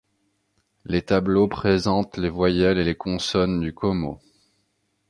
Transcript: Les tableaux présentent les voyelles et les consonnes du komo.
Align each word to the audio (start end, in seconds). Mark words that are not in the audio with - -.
Les 0.83 1.03
tableaux 1.03 1.47
présentent 1.47 2.17
les 2.17 2.31
voyelles 2.31 2.79
et 2.79 2.83
les 2.83 2.95
consonnes 2.97 3.59
du 3.59 3.71
komo. 3.75 4.19